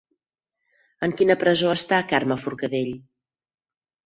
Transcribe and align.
En 1.07 1.13
quina 1.19 1.35
presó 1.43 1.69
està 1.75 2.01
Carme 2.13 2.39
Forcadell? 2.45 2.91